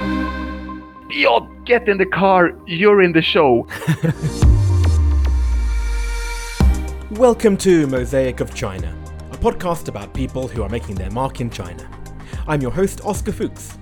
[0.00, 2.52] Björn, get in the car.
[2.66, 3.68] You're in the show.
[7.12, 8.92] Welcome to Mosaic of China,
[9.30, 11.88] a podcast about people who are making their mark in China.
[12.48, 13.78] I'm your host, Oscar Fuchs.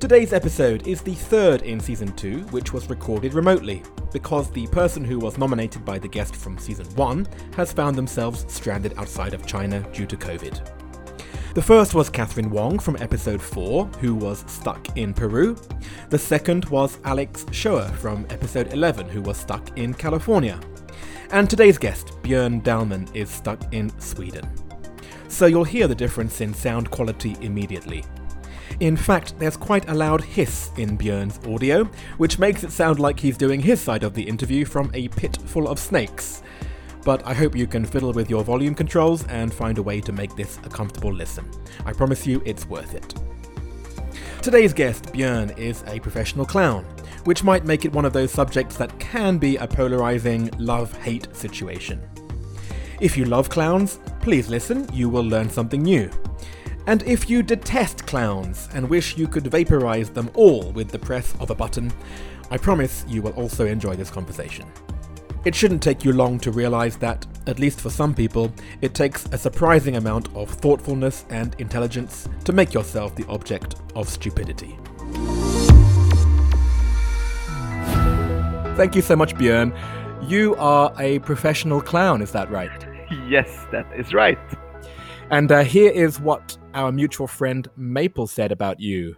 [0.00, 5.04] Today's episode is the third in season 2, which was recorded remotely, because the person
[5.04, 9.46] who was nominated by the guest from season 1 has found themselves stranded outside of
[9.46, 10.83] China due to COVID.
[11.54, 15.56] The first was Catherine Wong from episode 4, who was stuck in Peru.
[16.10, 20.58] The second was Alex Shoer from episode 11, who was stuck in California.
[21.30, 24.50] And today's guest, Björn Dahlman, is stuck in Sweden.
[25.28, 28.04] So you'll hear the difference in sound quality immediately.
[28.80, 31.84] In fact, there's quite a loud hiss in Björn's audio,
[32.16, 35.38] which makes it sound like he's doing his side of the interview from a pit
[35.46, 36.42] full of snakes.
[37.04, 40.12] But I hope you can fiddle with your volume controls and find a way to
[40.12, 41.48] make this a comfortable listen.
[41.84, 43.14] I promise you it's worth it.
[44.40, 46.84] Today's guest, Björn, is a professional clown,
[47.24, 51.28] which might make it one of those subjects that can be a polarizing love hate
[51.34, 52.00] situation.
[53.00, 56.10] If you love clowns, please listen, you will learn something new.
[56.86, 61.34] And if you detest clowns and wish you could vaporize them all with the press
[61.40, 61.92] of a button,
[62.50, 64.66] I promise you will also enjoy this conversation.
[65.44, 68.50] It shouldn't take you long to realize that, at least for some people,
[68.80, 74.08] it takes a surprising amount of thoughtfulness and intelligence to make yourself the object of
[74.08, 74.78] stupidity.
[78.76, 79.76] Thank you so much, Björn.
[80.26, 82.86] You are a professional clown, is that right?
[83.28, 84.38] Yes, that is right.
[85.30, 89.16] And uh, here is what our mutual friend Maple said about you.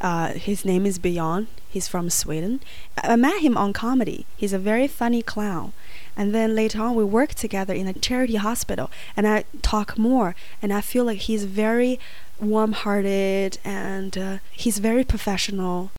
[0.00, 1.46] Uh, his name is Björn.
[1.68, 2.60] He's from Sweden.
[2.96, 4.26] I met him on comedy.
[4.36, 5.72] He's a very funny clown.
[6.16, 10.34] And then later on, we worked together in a charity hospital, and I talk more,
[10.60, 12.00] and I feel like he's very
[12.40, 15.92] warm-hearted and uh, he's very professional.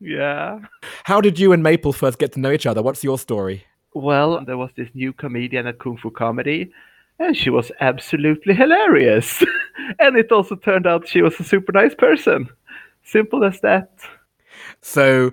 [0.00, 0.60] Yeah.
[1.04, 2.82] How did you and Maple first get to know each other?
[2.82, 3.64] What's your story?
[3.94, 6.70] Well, there was this new comedian at Kung Fu Comedy,
[7.18, 9.42] and she was absolutely hilarious.
[9.98, 12.48] and it also turned out she was a super nice person.
[13.04, 13.90] Simple as that.
[14.80, 15.32] So,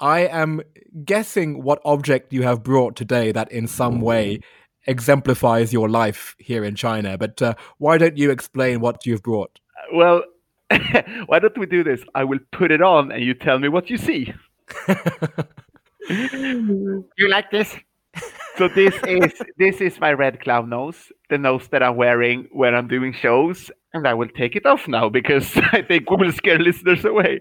[0.00, 0.62] I am
[1.04, 4.40] guessing what object you have brought today that in some way
[4.86, 7.18] exemplifies your life here in China.
[7.18, 9.58] But uh, why don't you explain what you've brought?
[9.92, 10.22] Well,
[11.26, 12.02] why don't we do this?
[12.14, 14.32] I will put it on and you tell me what you see.
[16.08, 17.76] you like this?
[18.56, 22.74] So this is this is my red clown nose, the nose that I'm wearing when
[22.74, 26.32] I'm doing shows, and I will take it off now because I think we will
[26.32, 27.38] scare listeners away.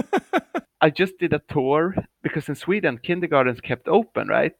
[0.80, 4.54] I just did a tour because in Sweden kindergartens kept open, right?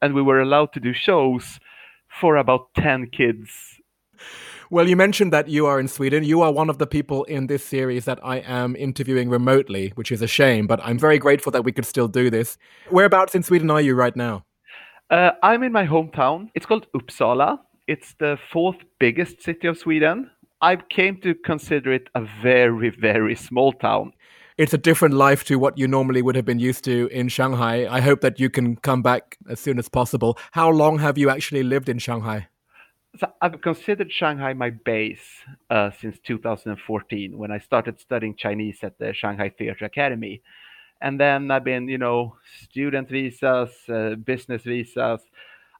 [0.00, 1.60] And we were allowed to do shows
[2.08, 3.80] for about 10 kids.
[4.70, 6.24] Well, you mentioned that you are in Sweden.
[6.24, 10.10] You are one of the people in this series that I am interviewing remotely, which
[10.10, 12.58] is a shame, but I'm very grateful that we could still do this.
[12.90, 14.44] Whereabouts in Sweden are you right now?
[15.12, 16.48] Uh, I'm in my hometown.
[16.54, 17.58] It's called Uppsala.
[17.86, 20.30] It's the fourth biggest city of Sweden.
[20.62, 24.14] I came to consider it a very, very small town.
[24.56, 27.86] It's a different life to what you normally would have been used to in Shanghai.
[27.90, 30.38] I hope that you can come back as soon as possible.
[30.52, 32.48] How long have you actually lived in Shanghai?
[33.18, 38.98] So I've considered Shanghai my base uh, since 2014 when I started studying Chinese at
[38.98, 40.40] the Shanghai Theatre Academy.
[41.02, 45.20] And then I've been, you know, student visas, uh, business visas.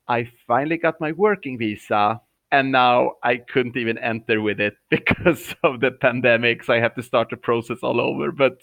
[0.08, 5.54] I finally got my working visa, and now I couldn't even enter with it because
[5.62, 6.64] of the pandemic.
[6.64, 8.32] So I have to start the process all over.
[8.32, 8.58] But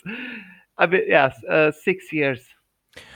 [0.77, 2.41] I mean, yes, uh, six years.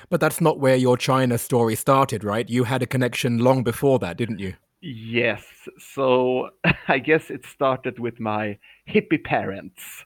[0.10, 2.50] But that's not where your China story started, right?
[2.50, 4.54] You had a connection long before that, didn't you?
[4.82, 5.44] Yes.
[5.80, 6.50] So
[6.88, 10.06] I guess it started with my hippie parents.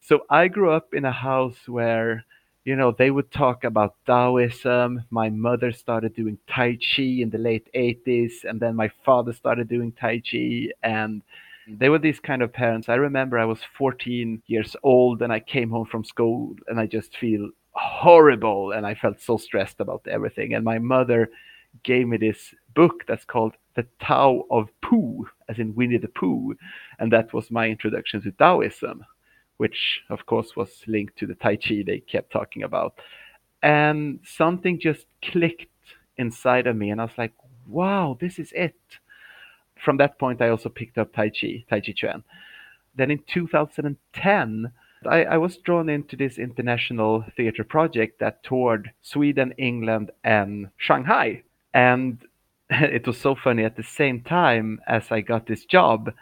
[0.00, 2.24] So I grew up in a house where
[2.64, 5.04] you know, they would talk about Taoism.
[5.10, 9.68] My mother started doing Tai Chi in the late 80s, and then my father started
[9.68, 10.68] doing Tai Chi.
[10.82, 11.22] And
[11.68, 11.78] mm.
[11.78, 12.88] they were these kind of parents.
[12.88, 16.86] I remember I was 14 years old and I came home from school and I
[16.86, 20.54] just feel horrible and I felt so stressed about everything.
[20.54, 21.30] And my mother
[21.84, 26.54] gave me this book that's called The Tao of Pooh, as in Winnie the Pooh.
[26.98, 29.04] And that was my introduction to Taoism
[29.58, 32.94] which of course was linked to the Tai Chi they kept talking about.
[33.62, 35.66] And something just clicked
[36.16, 37.34] inside of me, and I was like,
[37.66, 38.76] wow, this is it.
[39.84, 42.24] From that point, I also picked up Tai Chi, Tai Chi Chuan.
[42.96, 44.72] Then in 2010,
[45.06, 51.42] I, I was drawn into this international theater project that toured Sweden, England, and Shanghai.
[51.72, 52.18] And
[52.70, 56.12] it was so funny at the same time as I got this job,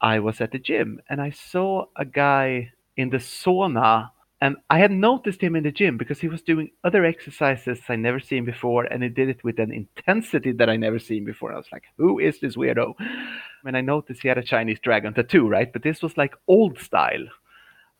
[0.00, 4.10] I was at the gym and I saw a guy in the sauna
[4.40, 7.96] and I had noticed him in the gym because he was doing other exercises I
[7.96, 11.52] never seen before, and he did it with an intensity that I never seen before.
[11.52, 12.94] I was like, "Who is this weirdo?"
[13.64, 15.72] And I noticed he had a Chinese dragon tattoo, right?
[15.72, 17.26] But this was like old style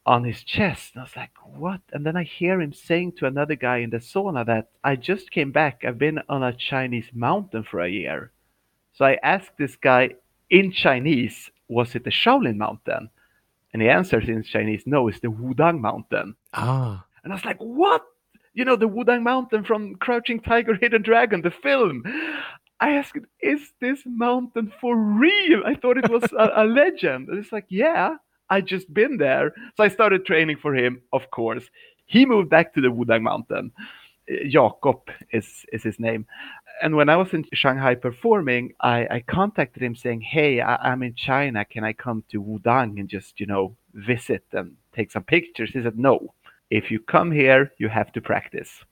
[0.06, 0.95] on his chest.
[0.95, 3.91] And I was like, "What?" And then I hear him saying to another guy in
[3.91, 5.85] the sauna that I just came back.
[5.85, 8.31] I've been on a Chinese mountain for a year.
[8.93, 10.15] So I asked this guy
[10.49, 13.11] in Chinese, "Was it the Shaolin Mountain?"
[13.73, 16.37] And he answers in Chinese, no, it's the Wudang Mountain.
[16.55, 17.05] Ah.
[17.23, 18.03] And I was like, what?
[18.55, 22.03] You know, the Wudang Mountain from Crouching Tiger, Hidden Dragon, the film.
[22.81, 25.62] I asked, is this mountain for real?
[25.67, 27.29] I thought it was a, a legend.
[27.29, 28.17] And it's like, yeah,
[28.49, 29.53] I just been there.
[29.76, 31.64] So I started training for him, of course.
[32.06, 33.73] He moved back to the Wudang Mountain.
[34.48, 36.26] Jakob is, is his name
[36.80, 41.02] and when I was in Shanghai performing, I, I contacted him saying, "Hey, I, am
[41.02, 41.64] in China.
[41.64, 45.82] Can I come to Wudang and just you know visit and take some pictures?" He
[45.82, 46.34] said, "No.
[46.70, 48.84] If you come here, you have to practice."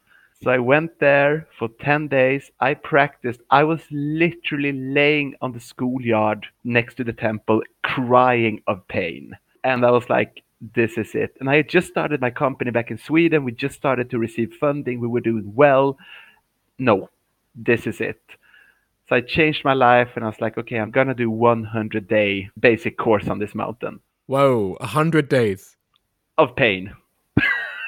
[0.42, 2.50] So I went there for 10 days.
[2.60, 3.40] I practiced.
[3.50, 9.32] I was literally laying on the schoolyard next to the temple, crying of pain.
[9.64, 11.37] And I was like, this is it.
[11.41, 13.44] And I had just started my company back in Sweden.
[13.44, 15.00] We just started to receive funding.
[15.00, 15.99] We were doing well.
[16.79, 17.11] No,
[17.55, 18.20] this is it.
[19.08, 22.50] So I changed my life and I was like, okay, I'm gonna do 100 day
[22.58, 24.00] basic course on this mountain.
[24.26, 25.76] Whoa, 100 days
[26.37, 26.93] of pain.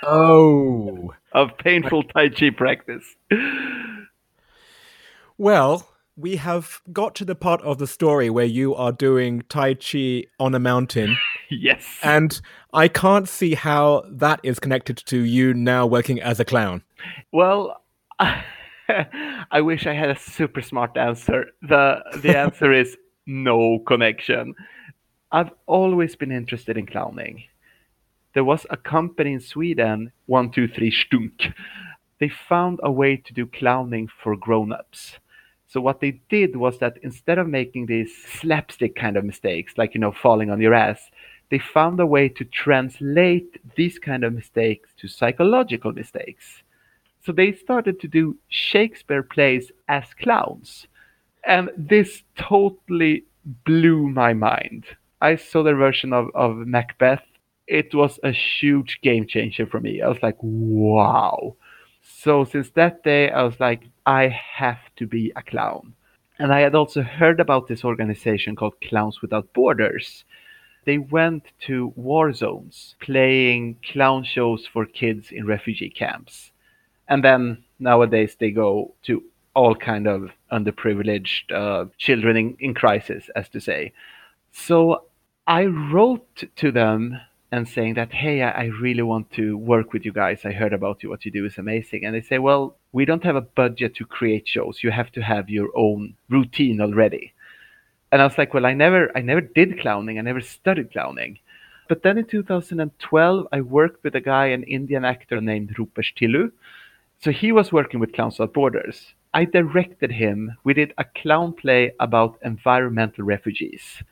[0.04, 3.04] oh, of painful Tai Chi practice.
[5.36, 9.74] Well, we have got to the part of the story where you are doing Tai
[9.74, 11.16] Chi on a mountain.
[11.50, 11.84] Yes.
[12.02, 12.40] And
[12.72, 16.82] I can't see how that is connected to you now working as a clown.
[17.32, 17.82] Well,
[18.18, 21.46] I wish I had a super smart answer.
[21.62, 22.96] The the answer is
[23.26, 24.54] no connection.
[25.30, 27.44] I've always been interested in clowning.
[28.34, 31.52] There was a company in Sweden, 123 Stunk.
[32.18, 35.18] They found a way to do clowning for grown-ups.
[35.66, 39.94] So what they did was that instead of making these slapstick kind of mistakes, like
[39.94, 41.10] you know, falling on your ass,
[41.50, 46.62] they found a way to translate these kind of mistakes to psychological mistakes.
[47.24, 50.86] So they started to do Shakespeare plays as clowns.
[51.44, 53.24] And this totally
[53.64, 54.84] blew my mind.
[55.20, 57.22] I saw the version of, of Macbeth.
[57.66, 60.00] It was a huge game changer for me.
[60.00, 61.56] I was like, wow.
[62.02, 65.94] So since that day, I was like, I have to be a clown.
[66.38, 70.24] And I had also heard about this organization called Clowns Without Borders.
[70.88, 72.74] They went to war zones
[73.08, 76.50] playing clown shows for kids in refugee camps
[77.08, 79.22] and then nowadays they go to
[79.54, 83.92] all kind of underprivileged uh, children in, in crisis, as to say.
[84.52, 85.04] So
[85.46, 87.20] I wrote to them
[87.50, 90.44] and saying that, hey, I, I really want to work with you guys.
[90.44, 91.08] I heard about you.
[91.08, 92.04] What you do is amazing.
[92.04, 94.80] And they say, well, we don't have a budget to create shows.
[94.82, 97.32] You have to have your own routine already.
[98.10, 100.18] And I was like, well, I never, I never did clowning.
[100.18, 101.38] I never studied clowning.
[101.88, 106.52] But then in 2012, I worked with a guy, an Indian actor named Rupesh Tillu.
[107.20, 109.14] so he was working with Clowns Without Borders.
[109.34, 110.56] I directed him.
[110.64, 114.02] We did a clown play about environmental refugees.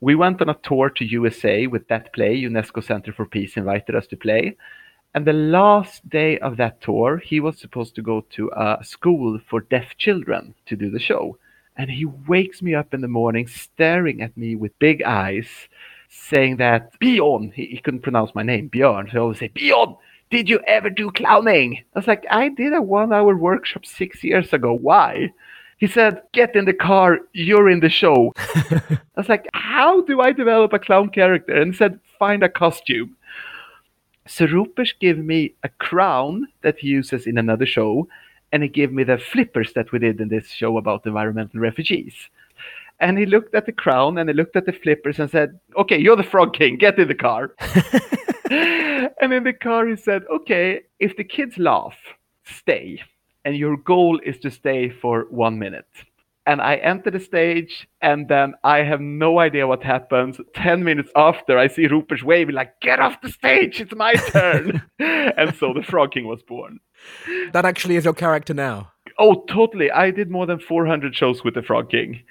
[0.00, 2.40] We went on a tour to USA with that play.
[2.42, 4.56] UNESCO Center for Peace invited us to play.
[5.14, 9.38] And the last day of that tour, he was supposed to go to a school
[9.48, 11.38] for deaf children to do the show.
[11.76, 15.48] And he wakes me up in the morning, staring at me with big eyes,
[16.08, 19.06] saying that Bjorn, he, he couldn't pronounce my name, Bjorn.
[19.06, 19.96] So he always say, Bjorn,
[20.30, 21.82] did you ever do clowning?
[21.94, 24.72] I was like, I did a one hour workshop six years ago.
[24.72, 25.32] Why?
[25.78, 28.32] He said, Get in the car, you're in the show.
[28.36, 31.54] I was like, How do I develop a clown character?
[31.60, 33.16] And he said, Find a costume.
[34.26, 38.08] So Rupesh gave me a crown that he uses in another show,
[38.54, 42.14] and he gave me the flippers that we did in this show about environmental refugees.
[43.00, 45.98] And he looked at the crown and he looked at the flippers and said, Okay,
[45.98, 47.52] you're the Frog King, get in the car.
[48.50, 51.96] and in the car, he said, okay, if the kids laugh,
[52.44, 53.00] stay.
[53.44, 55.88] And your goal is to stay for one minute.
[56.46, 60.38] And I enter the stage, and then I have no idea what happens.
[60.54, 64.82] 10 minutes after, I see Rupesh waving, like, get off the stage, it's my turn.
[64.98, 66.80] and so the Frog King was born.
[67.52, 68.92] That actually is your character now.
[69.18, 69.90] Oh, totally.
[69.90, 72.22] I did more than 400 shows with the Frog King.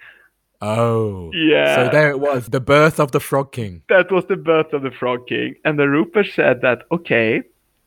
[0.61, 1.31] Oh.
[1.33, 1.75] Yeah.
[1.75, 3.81] So there it was, the birth of the Frog King.
[3.89, 5.55] That was the birth of the Frog King.
[5.65, 7.41] And the Rupesh said that, okay,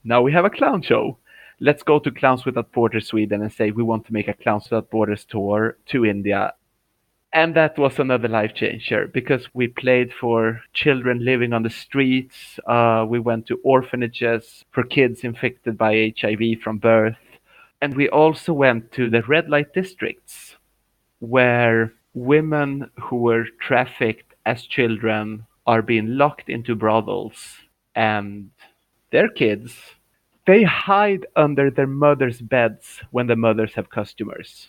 [0.05, 1.19] now we have a clown show.
[1.59, 4.65] Let's go to Clowns Without Borders Sweden and say we want to make a Clowns
[4.65, 6.53] Without Borders tour to India.
[7.33, 12.61] And that was another life changer because we played for children living on the streets.
[12.67, 17.17] Uh, we went to orphanages for kids infected by HIV from birth.
[17.81, 20.57] And we also went to the red light districts
[21.21, 27.57] where women who were trafficked as children are being locked into brothels
[27.95, 28.51] and
[29.11, 29.96] their kids
[30.47, 34.69] they hide under their mothers' beds when the mothers have customers.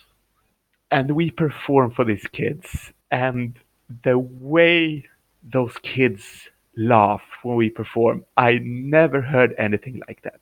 [0.90, 2.92] And we perform for these kids.
[3.10, 3.58] And
[4.04, 5.04] the way
[5.42, 10.40] those kids laugh when we perform i never heard anything like that.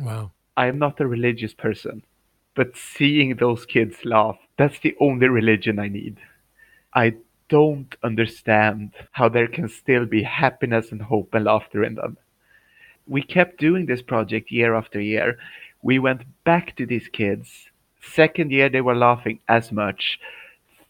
[0.00, 0.32] Wow.
[0.56, 2.02] i am not a religious person
[2.54, 6.18] but seeing those kids laugh that's the only religion i need.
[6.94, 7.14] I
[7.48, 12.16] don't understand how there can still be happiness and hope and laughter in them
[13.06, 15.38] we kept doing this project year after year.
[15.82, 17.70] We went back to these kids.
[18.00, 20.18] Second year they were laughing as much.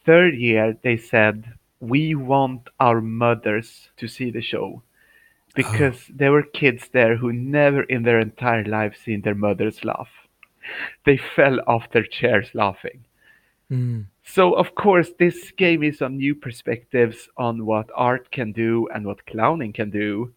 [0.06, 4.83] Third year they said we want our mothers to see the show.
[5.54, 10.09] Because there were kids there who never in their entire lives seen their mothers laugh.
[11.06, 13.04] They fell off their chairs laughing.
[13.71, 14.04] Mm.
[14.23, 19.06] so of course this gave me some new perspectives on what art can do and
[19.06, 20.35] what clowning can do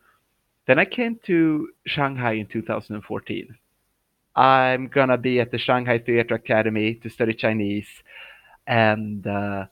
[0.67, 3.55] then i came to shanghai in 2014
[4.35, 7.87] i'm gonna be at the shanghai theatre academy to study chinese.
[8.67, 9.67] And uh,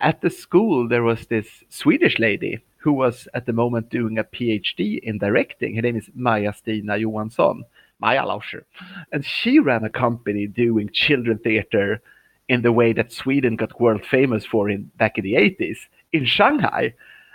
[0.00, 4.24] at the school there was this swedish lady who was at the moment doing a
[4.24, 5.76] phd in directing.
[5.76, 7.64] Her name is maja stina johansson
[8.00, 8.64] maja lauscher.
[9.12, 12.02] And she ran a company doing children theater
[12.48, 15.78] in the way that sweden got world famous for in back in the 80s
[16.12, 16.92] in shanghai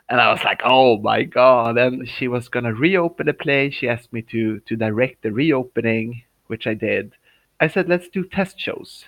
[0.09, 3.89] and i was like oh my god and she was gonna reopen the play she
[3.89, 7.13] asked me to to direct the reopening which i did
[7.59, 9.05] i said let's do test shows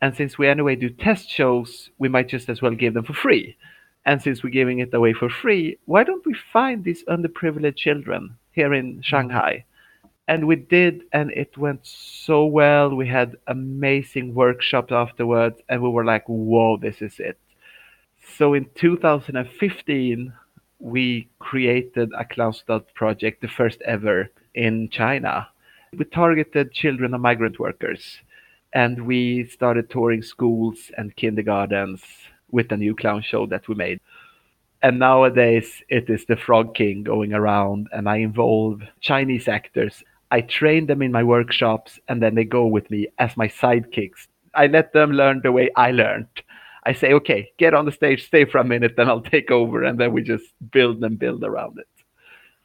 [0.00, 3.12] and since we anyway do test shows, we might just as well give them for
[3.12, 3.56] free.
[4.06, 8.36] And since we're giving it away for free, why don't we find these underprivileged children
[8.52, 9.00] here in mm-hmm.
[9.02, 9.64] Shanghai?
[10.26, 12.94] And we did, and it went so well.
[12.94, 17.38] We had amazing workshops afterwards, and we were like, whoa, this is it.
[18.36, 20.32] So in 2015,
[20.78, 25.48] we created a Clownstad project, the first ever in China.
[25.96, 28.20] We targeted children of migrant workers
[28.72, 32.02] and we started touring schools and kindergartens
[32.50, 34.00] with a new clown show that we made.
[34.82, 40.02] And nowadays it is the Frog King going around, and I involve Chinese actors.
[40.30, 44.26] I train them in my workshops, and then they go with me as my sidekicks.
[44.54, 46.28] I let them learn the way I learned.
[46.84, 49.82] I say, okay, get on the stage, stay for a minute, then I'll take over,
[49.84, 51.86] and then we just build and build around it.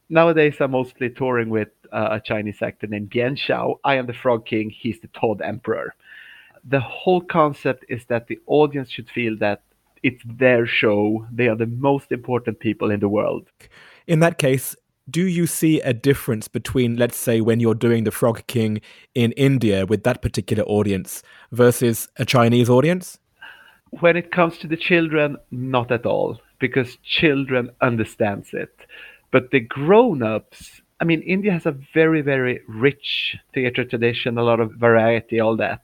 [0.09, 3.79] Nowadays, I'm mostly touring with uh, a Chinese actor named Bian Xiao.
[3.83, 5.95] I am the Frog King, he's the Toad Emperor.
[6.63, 9.61] The whole concept is that the audience should feel that
[10.03, 11.25] it's their show.
[11.31, 13.47] They are the most important people in the world.
[14.05, 14.75] In that case,
[15.09, 18.81] do you see a difference between, let's say, when you're doing the Frog King
[19.13, 23.19] in India with that particular audience versus a Chinese audience?
[24.01, 28.75] When it comes to the children, not at all, because children understands it.
[29.31, 34.59] But the grown-ups, I mean, India has a very, very rich theater tradition, a lot
[34.59, 35.81] of variety, all that.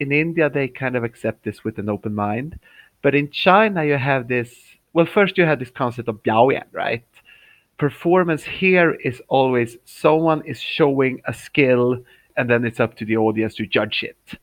[0.00, 2.58] In India, they kind of accept this with an open mind.
[3.02, 4.52] But in China, you have this.
[4.92, 7.04] Well, first you have this concept of biaoyan, right?
[7.78, 11.98] Performance here is always someone is showing a skill,
[12.36, 14.40] and then it's up to the audience to judge it.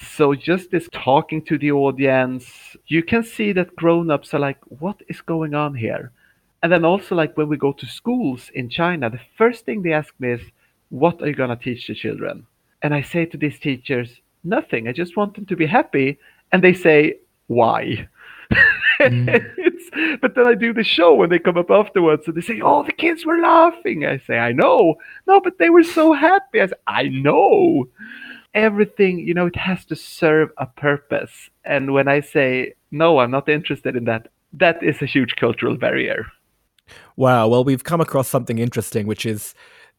[0.00, 5.02] So just this talking to the audience, you can see that grown-ups are like, "What
[5.08, 6.12] is going on here?"
[6.62, 9.92] And then also, like when we go to schools in China, the first thing they
[9.92, 10.42] ask me is,
[10.88, 12.46] "What are you gonna teach the children?"
[12.82, 14.88] And I say to these teachers, "Nothing.
[14.88, 16.18] I just want them to be happy."
[16.52, 18.08] And they say, "Why?"
[19.00, 19.28] Mm.
[19.56, 22.60] it's, but then I do the show when they come up afterwards and they say,
[22.62, 24.04] Oh, the kids were laughing.
[24.04, 24.96] I say, I know.
[25.26, 26.60] No, but they were so happy.
[26.60, 27.88] I say, I know.
[28.54, 31.50] Everything, you know, it has to serve a purpose.
[31.64, 35.76] And when I say, No, I'm not interested in that, that is a huge cultural
[35.76, 36.26] barrier.
[37.16, 37.48] Wow.
[37.48, 39.54] Well, we've come across something interesting, which is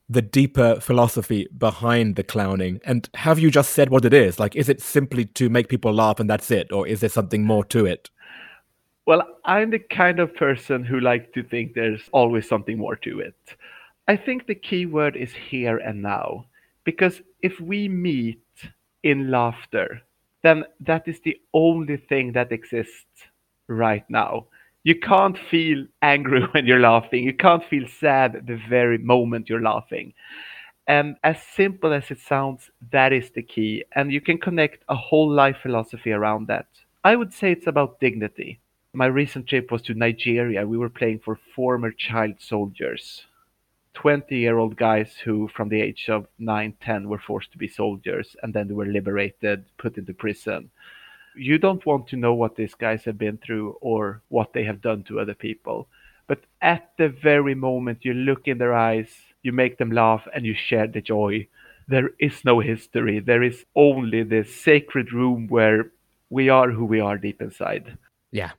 [0.07, 2.79] the deeper philosophy behind the clowning.
[2.85, 4.39] And have you just said what it is?
[4.39, 6.71] Like, is it simply to make people laugh and that's it?
[6.71, 8.09] Or is there something more to it?
[9.07, 13.19] Well, I'm the kind of person who likes to think there's always something more to
[13.19, 13.35] it.
[14.07, 16.45] I think the key word is here and now.
[16.85, 18.41] Because if we meet
[19.03, 20.01] in laughter,
[20.43, 23.27] then that is the only thing that exists
[23.67, 24.45] right now.
[24.83, 27.23] You can't feel angry when you're laughing.
[27.23, 30.13] You can't feel sad the very moment you're laughing.
[30.87, 33.83] And as simple as it sounds, that is the key.
[33.93, 36.67] And you can connect a whole life philosophy around that.
[37.03, 38.59] I would say it's about dignity.
[38.93, 40.65] My recent trip was to Nigeria.
[40.65, 43.25] We were playing for former child soldiers.
[43.95, 47.67] 20 year old guys who, from the age of 9, 10, were forced to be
[47.67, 50.69] soldiers and then they were liberated, put into prison.
[51.35, 54.81] You don't want to know what these guys have been through or what they have
[54.81, 55.87] done to other people.
[56.27, 59.09] But at the very moment you look in their eyes,
[59.43, 61.47] you make them laugh, and you share the joy.
[61.87, 63.19] There is no history.
[63.19, 65.91] There is only this sacred room where
[66.29, 67.97] we are who we are deep inside.
[68.31, 68.51] Yeah.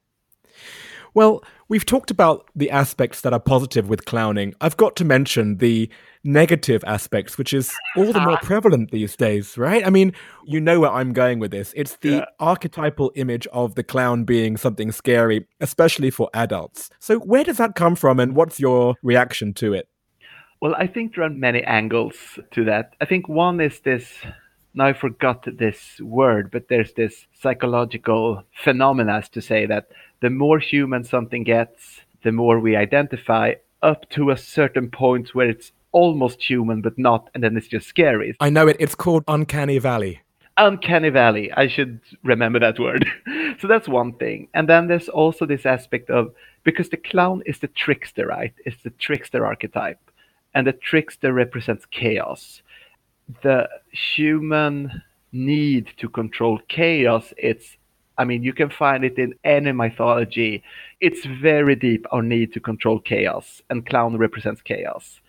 [1.16, 4.52] Well, we've talked about the aspects that are positive with clowning.
[4.60, 5.88] I've got to mention the
[6.24, 9.86] negative aspects, which is all the more prevalent these days, right?
[9.86, 10.12] I mean,
[10.44, 11.72] you know where I'm going with this.
[11.74, 12.24] It's the yeah.
[12.38, 16.90] archetypal image of the clown being something scary, especially for adults.
[16.98, 19.88] So, where does that come from, and what's your reaction to it?
[20.60, 22.92] Well, I think there are many angles to that.
[23.00, 24.12] I think one is this
[24.76, 29.88] now I forgot this word, but there's this psychological phenomena to say that
[30.20, 35.48] the more human something gets, the more we identify up to a certain point where
[35.48, 38.36] it's almost human but not, and then it's just scary.
[38.38, 38.76] I know it.
[38.78, 40.20] It's called Uncanny Valley.
[40.58, 41.50] Uncanny Valley.
[41.52, 43.06] I should remember that word.
[43.58, 44.48] so that's one thing.
[44.52, 48.52] And then there's also this aspect of because the clown is the trickster, right?
[48.66, 50.00] It's the trickster archetype.
[50.54, 52.62] And the trickster represents chaos
[53.42, 55.02] the human
[55.32, 57.76] need to control chaos it's
[58.18, 60.62] i mean you can find it in any mythology.
[61.00, 65.20] It's very deep our need to control chaos and clown represents chaos.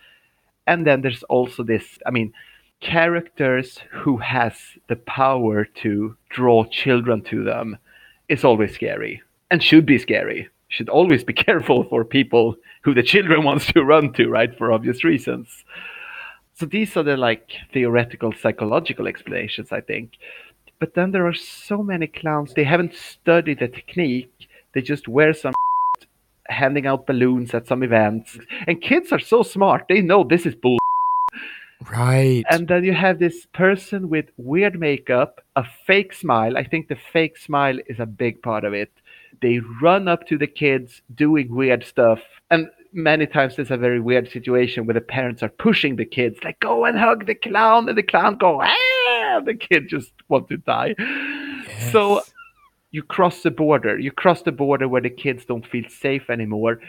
[0.65, 2.33] And then there's also this i mean
[2.79, 4.53] characters who has
[4.87, 7.77] the power to draw children to them
[8.29, 10.47] is always scary and should be scary.
[10.69, 14.71] Should always be careful for people who the children wants to run to right for
[14.71, 15.63] obvious reasons
[16.57, 20.13] so these are the like theoretical psychological explanations, I think.
[20.79, 24.47] But then there are so many clowns, they haven't studied the technique.
[24.73, 25.53] They just wear some
[26.47, 28.39] handing out balloons at some events.
[28.67, 30.77] And kids are so smart, they know this is bull.
[31.91, 32.43] Right.
[32.49, 36.57] And then you have this person with weird makeup, a fake smile.
[36.57, 38.89] I think the fake smile is a big part of it.
[39.43, 42.19] They run up to the kids doing weird stuff.
[42.49, 46.39] And many times there's a very weird situation where the parents are pushing the kids,
[46.43, 50.47] like, go and hug the clown, and the clown go, ah, the kid just want
[50.49, 50.95] to die.
[50.97, 51.91] Yes.
[51.91, 52.21] So
[52.91, 53.99] you cross the border.
[53.99, 56.79] You cross the border where the kids don't feel safe anymore.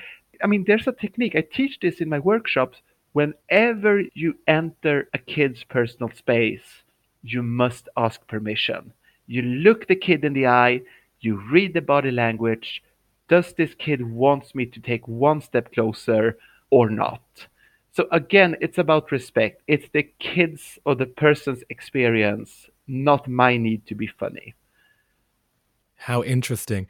[0.42, 1.34] I mean, there's a technique.
[1.36, 2.78] I teach this in my workshops.
[3.12, 6.84] Whenever you enter a kid's personal space,
[7.22, 8.92] you must ask permission.
[9.26, 10.82] You look the kid in the eye,
[11.20, 12.82] you read the body language,
[13.28, 16.38] does this kid wants me to take one step closer
[16.70, 17.46] or not?
[17.92, 19.62] So again, it's about respect.
[19.66, 24.54] It's the kids or the person's experience, not my need to be funny.
[25.96, 26.88] How interesting.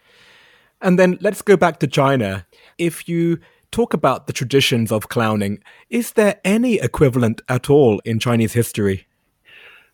[0.80, 2.46] And then let's go back to China.
[2.76, 3.38] If you
[3.72, 9.06] talk about the traditions of clowning, is there any equivalent at all in Chinese history?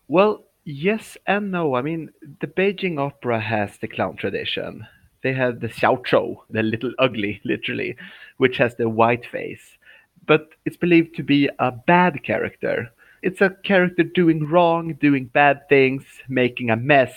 [0.07, 1.75] Well, yes and no.
[1.75, 4.85] I mean, the Beijing Opera has the clown tradition
[5.25, 7.97] they have the Xiao the little ugly, literally,
[8.37, 9.77] which has the white face.
[10.25, 12.91] But it's believed to be a bad character.
[13.21, 17.13] It's a character doing wrong, doing bad things, making a mess.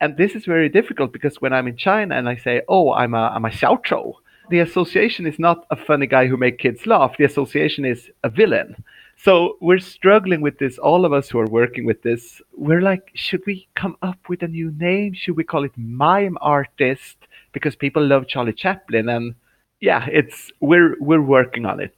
[0.00, 3.14] And this is very difficult because when I'm in China and I say, "Oh, I'm
[3.14, 4.14] a I'm a Xiao
[4.50, 7.16] the association is not a funny guy who makes kids laugh.
[7.16, 8.82] The association is a villain.
[9.24, 10.76] So we're struggling with this.
[10.76, 14.42] All of us who are working with this, we're like, should we come up with
[14.42, 15.14] a new name?
[15.14, 17.16] Should we call it mime artist?
[17.54, 19.34] Because people love Charlie Chaplin, and
[19.80, 21.96] yeah, it's we're we're working on it.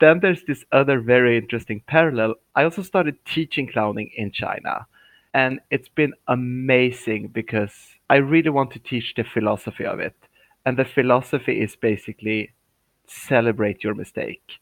[0.00, 2.34] Then there's this other very interesting parallel.
[2.54, 4.86] I also started teaching clowning in China,
[5.32, 7.72] and it's been amazing because
[8.10, 10.16] I really want to teach the philosophy of it.
[10.66, 12.52] And the philosophy is basically
[13.06, 14.60] celebrate your mistake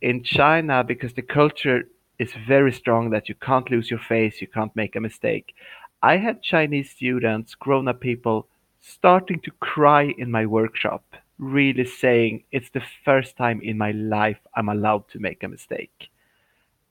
[0.00, 1.84] in China, because the culture
[2.18, 5.54] is very strong that you can't lose your face, you can't make a mistake.
[6.02, 8.48] I had Chinese students, grown up people,
[8.80, 11.04] starting to cry in my workshop,
[11.38, 16.08] really saying, It's the first time in my life I'm allowed to make a mistake.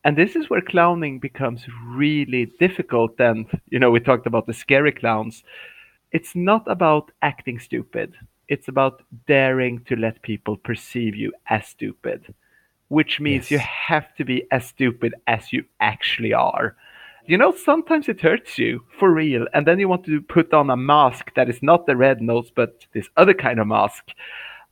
[0.03, 3.19] And this is where clowning becomes really difficult.
[3.19, 5.43] And, you know, we talked about the scary clowns.
[6.11, 8.13] It's not about acting stupid,
[8.47, 12.33] it's about daring to let people perceive you as stupid
[12.89, 13.51] which means yes.
[13.51, 16.75] you have to be as stupid as you actually are.
[17.25, 20.69] You know, sometimes it hurts you for real, and then you want to put on
[20.69, 24.11] a mask that is not the red nose, but this other kind of mask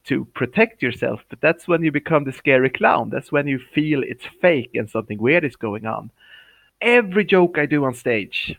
[0.06, 1.22] to protect yourself.
[1.30, 3.10] But that's when you become the scary clown.
[3.10, 6.12] That's when you feel it's fake and something weird is going on.
[6.80, 8.56] Every joke I do on stage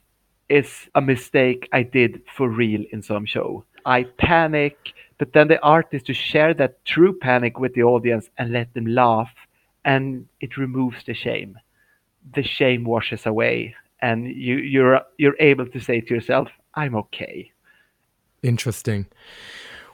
[0.48, 3.64] is a mistake I did for real in some show.
[3.84, 4.76] I panic,
[5.18, 8.74] But then the art is to share that true panic with the audience and let
[8.74, 9.32] them laugh,
[9.86, 11.56] and it removes the shame.
[12.34, 17.52] The shame washes away, and you, you're you're able to say to yourself, "I'm okay."
[18.42, 19.06] Interesting.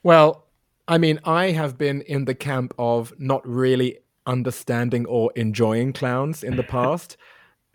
[0.02, 0.46] Well,
[0.88, 6.42] I mean, I have been in the camp of not really understanding or enjoying clowns
[6.42, 7.16] in the past,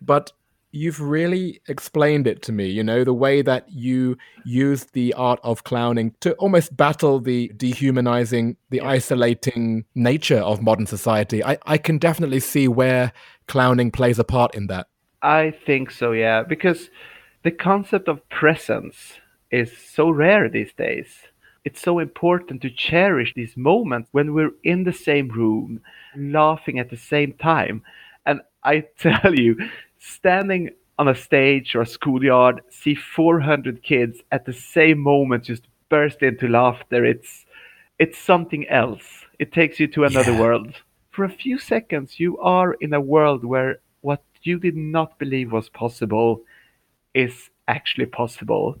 [0.00, 0.32] but
[0.70, 5.40] you've really explained it to me you know the way that you use the art
[5.42, 11.42] of clowning to almost battle the dehumanizing the isolating nature of modern society.
[11.44, 13.12] I, I can definitely see where
[13.46, 14.88] clowning plays a part in that.
[15.22, 16.90] I think so yeah because
[17.42, 19.14] the concept of presence
[19.50, 21.06] is so rare these days.
[21.64, 25.80] It's so important to cherish these moments when we're in the same room
[26.16, 27.82] laughing at the same time.
[28.26, 29.56] And i tell you
[29.98, 35.68] standing on a stage or a schoolyard, see 400 kids at the same moment just
[35.88, 37.04] burst into laughter.
[37.04, 37.46] It's
[37.98, 39.26] it's something else.
[39.38, 40.40] It takes you to another yeah.
[40.40, 40.74] world.
[41.10, 45.52] For a few seconds, you are in a world where what you did not believe
[45.52, 46.42] was possible
[47.14, 48.76] is actually possible.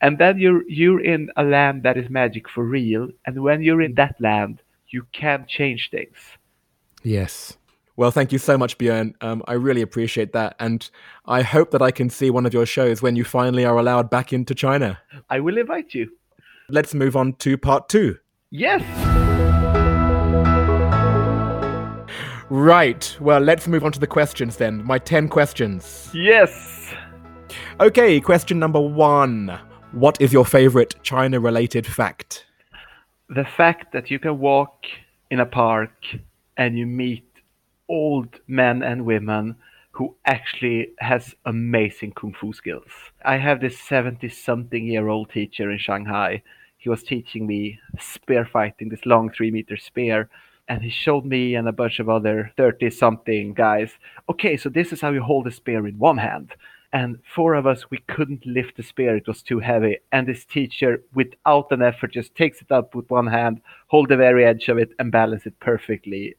[0.00, 3.08] And then you're you're in a land that is magic for real.
[3.26, 6.16] And when you're in that land, you can change things.
[7.02, 7.56] Yes.
[7.98, 9.14] Well, thank you so much, Björn.
[9.22, 10.54] Um, I really appreciate that.
[10.60, 10.88] And
[11.26, 14.08] I hope that I can see one of your shows when you finally are allowed
[14.08, 15.00] back into China.
[15.28, 16.08] I will invite you.
[16.68, 18.16] Let's move on to part two.
[18.50, 18.82] Yes.
[22.48, 23.16] Right.
[23.20, 24.84] Well, let's move on to the questions then.
[24.84, 26.08] My 10 questions.
[26.14, 26.94] Yes.
[27.80, 29.58] Okay, question number one.
[29.90, 32.46] What is your favorite China related fact?
[33.28, 34.84] The fact that you can walk
[35.32, 35.90] in a park
[36.56, 37.27] and you meet
[37.88, 39.56] old men and women
[39.98, 42.92] who actually has amazing kung fu skills.
[43.24, 46.42] I have this 70 something year old teacher in Shanghai.
[46.76, 50.28] He was teaching me spear fighting, this long three meter spear.
[50.68, 53.90] And he showed me and a bunch of other 30 something guys,
[54.28, 56.54] okay, so this is how you hold a spear in one hand.
[56.92, 59.98] And four of us, we couldn't lift the spear, it was too heavy.
[60.12, 64.16] And this teacher, without an effort, just takes it up with one hand, hold the
[64.16, 66.36] very edge of it, and balance it perfectly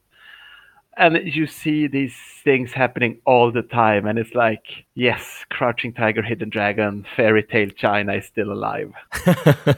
[0.99, 4.63] and you see these things happening all the time and it's like
[4.95, 8.91] yes crouching tiger hidden dragon fairy tale china is still alive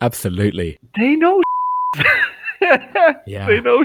[0.00, 1.42] absolutely they know
[3.26, 3.82] yeah they know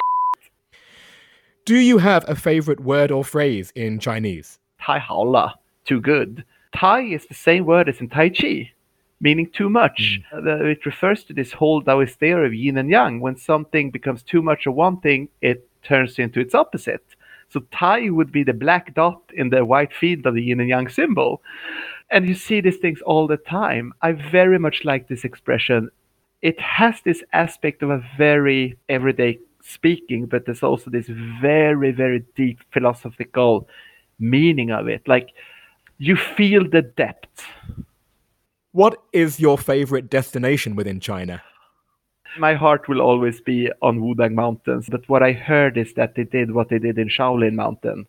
[1.65, 5.53] do you have a favorite word or phrase in chinese tai hao la
[5.85, 8.71] too good tai is the same word as in tai chi
[9.19, 10.19] meaning too much.
[10.31, 10.71] Mm.
[10.71, 13.19] It refers to this whole Taoist theory of yin and yang.
[13.19, 17.03] When something becomes too much of one thing, it turns into its opposite.
[17.49, 20.69] So Tai would be the black dot in the white field of the yin and
[20.69, 21.41] yang symbol.
[22.09, 23.93] And you see these things all the time.
[24.01, 25.89] I very much like this expression.
[26.41, 31.07] It has this aspect of a very everyday speaking, but there's also this
[31.41, 33.67] very, very deep philosophical
[34.19, 35.07] meaning of it.
[35.07, 35.29] Like
[35.97, 37.45] you feel the depth.
[38.71, 41.41] What is your favorite destination within China?
[42.39, 44.87] My heart will always be on Wudang Mountains.
[44.89, 48.07] But what I heard is that they did what they did in Shaolin Mountain.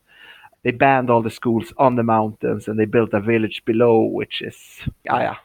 [0.63, 4.43] They banned all the schools on the mountains and they built a village below, which
[4.43, 4.57] is,
[5.05, 5.37] yeah, yeah.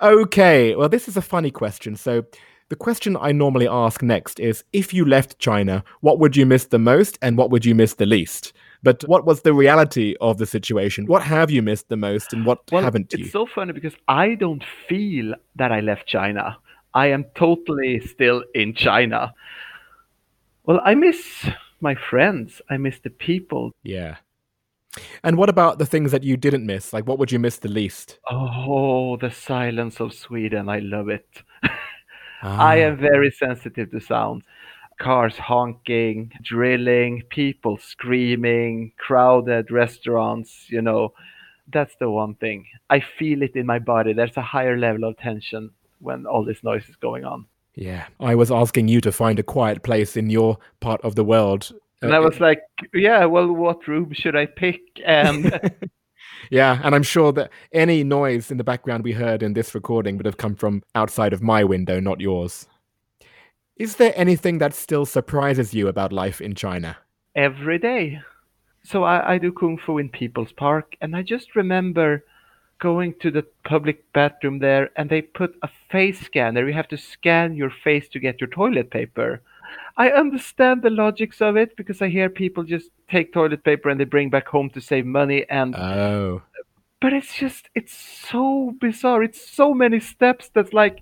[0.00, 1.96] Okay, well, this is a funny question.
[1.96, 2.24] So,
[2.70, 6.66] the question I normally ask next is if you left China, what would you miss
[6.66, 8.52] the most and what would you miss the least?
[8.82, 11.06] But what was the reality of the situation?
[11.06, 13.24] What have you missed the most and what well, haven't you?
[13.24, 16.58] It's so funny because I don't feel that I left China.
[16.94, 19.34] I am totally still in China.
[20.64, 21.48] Well, I miss
[21.80, 22.60] my friends.
[22.70, 23.72] I miss the people.
[23.82, 24.16] Yeah.
[25.22, 26.92] And what about the things that you didn't miss?
[26.92, 28.18] Like, what would you miss the least?
[28.30, 30.68] Oh, the silence of Sweden.
[30.68, 31.28] I love it.
[32.42, 32.58] ah.
[32.58, 34.44] I am very sensitive to sounds.
[34.98, 41.12] Cars honking, drilling, people screaming, crowded restaurants, you know.
[41.70, 42.66] That's the one thing.
[42.90, 44.12] I feel it in my body.
[44.14, 47.46] There's a higher level of tension when all this noise is going on.
[47.74, 51.24] Yeah, I was asking you to find a quiet place in your part of the
[51.24, 51.72] world.
[52.02, 54.80] And uh, I was like, yeah, well, what room should I pick?
[55.04, 55.60] And
[56.50, 60.16] yeah, and I'm sure that any noise in the background we heard in this recording
[60.16, 62.66] would have come from outside of my window, not yours.
[63.76, 66.96] Is there anything that still surprises you about life in China?
[67.36, 68.20] Every day.
[68.82, 72.24] So I, I do kung fu in People's Park, and I just remember
[72.78, 76.66] going to the public bathroom there and they put a face scanner.
[76.66, 79.40] You have to scan your face to get your toilet paper.
[79.96, 83.98] I understand the logics of it because I hear people just take toilet paper and
[83.98, 86.42] they bring back home to save money and Oh.
[87.00, 89.22] But it's just it's so bizarre.
[89.22, 91.00] It's so many steps that's like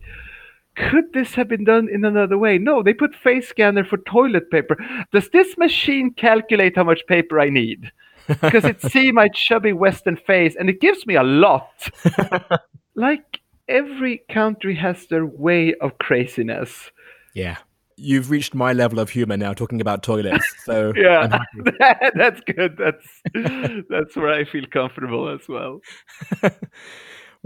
[0.77, 2.59] could this have been done in another way?
[2.59, 4.77] No, they put face scanner for toilet paper.
[5.11, 7.91] Does this machine calculate how much paper I need?
[8.41, 11.89] Because it see my chubby Western face and it gives me a lot.
[12.95, 16.91] like every country has their way of craziness.
[17.35, 17.59] Yeah.
[17.97, 20.45] You've reached my level of humor now talking about toilets.
[20.65, 21.39] So yeah,
[22.15, 22.77] that's good.
[22.77, 23.07] That's
[23.89, 25.81] that's where I feel comfortable as well.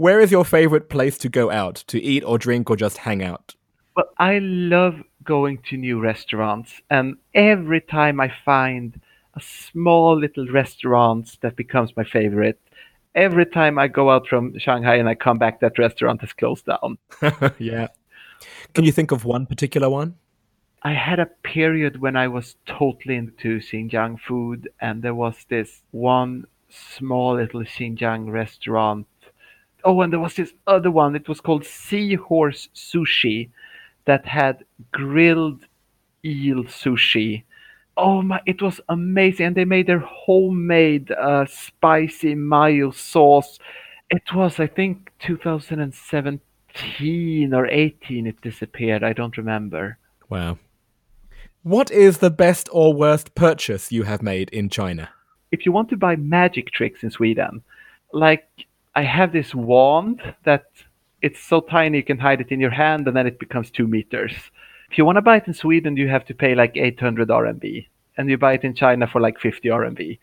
[0.01, 3.23] Where is your favorite place to go out to eat or drink or just hang
[3.23, 3.53] out?
[3.95, 8.99] Well, I love going to new restaurants, and every time I find
[9.35, 12.59] a small little restaurant that becomes my favorite,
[13.15, 16.65] every time I go out from Shanghai and I come back, that restaurant has closed
[16.65, 16.97] down.
[17.59, 17.87] yeah.
[18.73, 20.15] Can you think of one particular one?
[20.83, 25.81] I had a period when I was totally into Xinjiang food, and there was this
[25.91, 29.05] one small little Xinjiang restaurant.
[29.83, 31.15] Oh, and there was this other one.
[31.15, 33.49] It was called Seahorse Sushi
[34.05, 35.65] that had grilled
[36.25, 37.43] eel sushi.
[38.01, 39.45] Oh my, it was amazing.
[39.47, 43.59] And they made their homemade uh, spicy mayo sauce.
[44.09, 49.03] It was, I think, 2017 or 18 it disappeared.
[49.03, 49.99] I don't remember.
[50.29, 50.57] Wow.
[51.61, 55.09] What is the best or worst purchase you have made in China?
[55.51, 57.61] If you want to buy magic tricks in Sweden,
[58.13, 58.47] like
[58.95, 60.65] I have this wand that
[61.21, 63.87] it's so tiny you can hide it in your hand and then it becomes two
[63.87, 64.33] meters.
[64.91, 67.87] If you want to buy it in Sweden, you have to pay like 800 RMB,
[68.17, 70.19] and you buy it in China for like 50 RMB.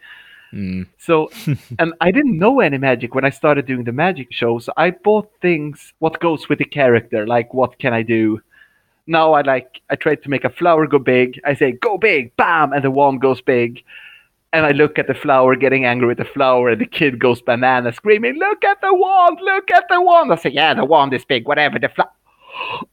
[0.53, 0.87] Mm.
[0.99, 1.31] So,
[1.79, 4.69] and I didn't know any magic when I started doing the magic shows.
[4.77, 8.43] I bought things what goes with the character, like what can I do
[9.09, 11.41] now I like I try to make a flower go big.
[11.45, 13.83] I say go big, bam, and the wand goes big.
[14.53, 17.43] And I look at the flower, getting angry with the flower, and the kid goes
[17.43, 19.39] banana, screaming, "Look at the wand!
[19.43, 21.47] Look at the wand!" I say, "Yeah, the wand is big.
[21.47, 22.11] Whatever the flower."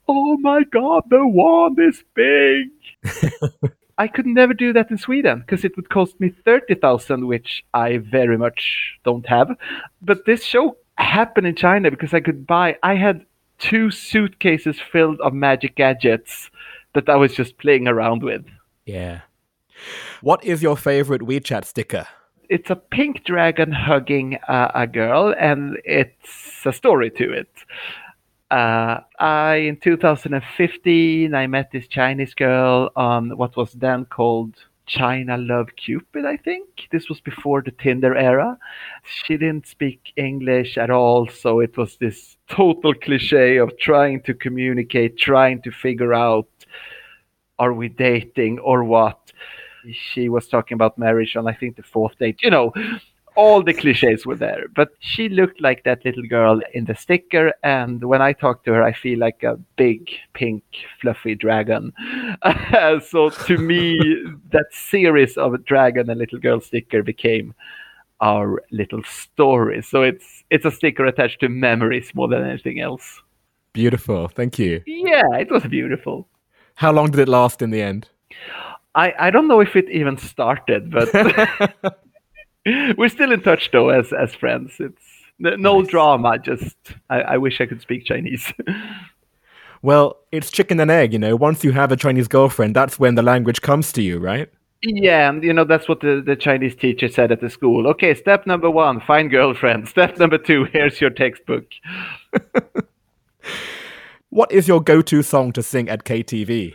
[0.08, 2.70] Oh my god, the wand is big.
[3.98, 7.98] I could never do that in Sweden because it would cost me 30,000, which I
[7.98, 9.56] very much don't have.
[10.02, 13.26] But this show happened in China because I could buy, I had
[13.58, 16.50] two suitcases filled of magic gadgets
[16.94, 18.46] that I was just playing around with.
[18.86, 19.22] Yeah.
[20.22, 22.08] What is your favorite WeChat sticker?
[22.50, 27.50] It's a pink dragon hugging uh, a girl, and it's a story to it.
[28.52, 34.54] Uh, I in 2015 I met this Chinese girl on what was then called
[34.86, 36.88] China Love Cupid, I think.
[36.92, 38.58] This was before the Tinder era.
[39.04, 44.34] She didn't speak English at all, so it was this total cliche of trying to
[44.34, 46.48] communicate, trying to figure out
[47.58, 49.32] are we dating or what.
[49.92, 52.40] She was talking about marriage on, I think, the fourth date.
[52.42, 52.74] You know,
[53.36, 54.66] all the cliches were there.
[54.76, 58.74] But she looked like that little girl in the sticker, and when I talk to
[58.74, 60.64] her, I feel like a big pink
[61.02, 61.94] fluffy dragon.
[63.08, 64.00] so to me,
[64.52, 67.54] that series of a dragon and little girl sticker became
[68.22, 69.82] our little story.
[69.82, 73.22] So it's it's a sticker attached to memories more than anything else.
[73.74, 74.82] Beautiful, thank you.
[74.86, 76.28] Yeah, it was beautiful.
[76.76, 78.10] How long did it last in the end?
[78.96, 81.10] I, I don't know if it even started, but
[82.98, 84.74] we're still in touch though as as friends.
[84.80, 85.04] It's
[85.40, 85.88] no nice.
[85.88, 86.40] drama.
[86.40, 86.76] Just
[87.10, 88.52] I, I wish I could speak Chinese.
[89.82, 91.36] well, it's chicken and egg, you know.
[91.36, 94.50] Once you have a Chinese girlfriend, that's when the language comes to you, right?
[94.82, 97.88] Yeah, and you know that's what the, the Chinese teacher said at the school.
[97.88, 99.88] Okay, step number one, find girlfriend.
[99.96, 101.66] Step number two, here's your textbook.
[104.30, 106.74] what is your go-to song to sing at KTV?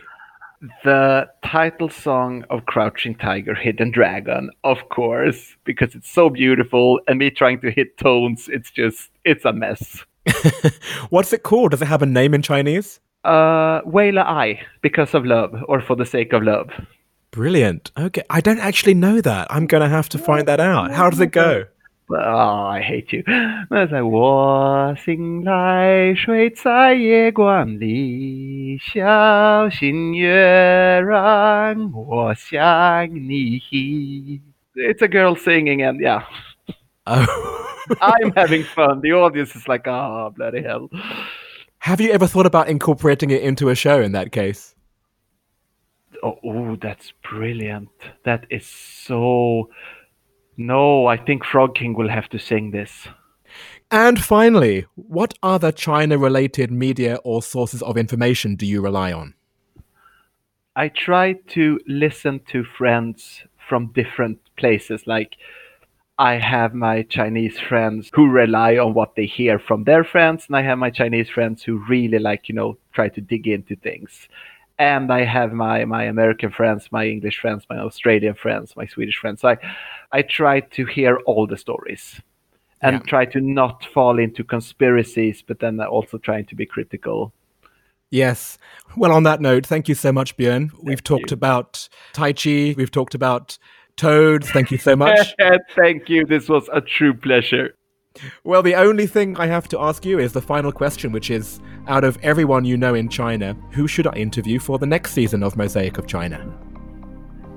[0.83, 7.19] The title song of Crouching Tiger, Hidden Dragon, of course, because it's so beautiful, and
[7.19, 10.05] me trying to hit tones, it's just, it's a mess.
[11.09, 11.71] What's it called?
[11.71, 12.99] Does it have a name in Chinese?
[13.23, 16.69] Uh, Weila Ai, because of love, or for the sake of love.
[17.31, 17.91] Brilliant.
[17.97, 19.47] Okay, I don't actually know that.
[19.49, 20.91] I'm gonna have to find that out.
[20.91, 21.65] How does it go?
[22.10, 23.24] Oh, I hate you.
[23.68, 33.60] 那在我醒来，睡在夜光里，小心月让我想你。
[34.76, 36.22] It's a girl singing, and yeah.
[37.06, 37.26] Oh.
[38.00, 39.00] I'm having fun.
[39.00, 40.88] The audience is like, oh, bloody hell.
[41.78, 44.74] Have you ever thought about incorporating it into a show in that case?
[46.22, 47.88] Oh, oh that's brilliant.
[48.24, 49.70] That is so
[50.65, 53.07] no, I think Frog King will have to sing this.
[53.89, 59.33] And finally, what other China related media or sources of information do you rely on?
[60.75, 65.05] I try to listen to friends from different places.
[65.05, 65.35] Like,
[66.17, 70.55] I have my Chinese friends who rely on what they hear from their friends, and
[70.55, 74.29] I have my Chinese friends who really like, you know, try to dig into things.
[74.81, 79.17] And I have my, my American friends, my English friends, my Australian friends, my Swedish
[79.21, 79.41] friends.
[79.41, 79.57] So I,
[80.11, 82.19] I try to hear all the stories
[82.81, 82.99] and Yeah.
[83.11, 87.31] try to not fall into conspiracies, but then also trying to be critical.
[88.09, 88.57] Yes.
[88.97, 90.71] Well, on that note, thank you so much, Björn.
[90.81, 91.35] We've talked you.
[91.35, 93.59] about Tai Chi, we've talked about
[93.97, 94.49] toads.
[94.49, 95.35] Thank you so much.
[95.75, 96.25] Thank you.
[96.25, 97.75] This was a true pleasure.
[98.43, 101.59] well, the only thing I have to ask you is the final question, which is
[101.87, 105.43] out of everyone you know in China, who should I interview for the next season
[105.43, 106.45] of Mosaic of China?